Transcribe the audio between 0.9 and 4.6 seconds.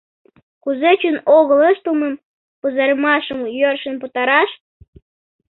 чын огыл ыштылмым, пызырымашым йӧршын пытараш?